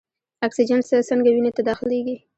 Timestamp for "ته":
1.55-1.61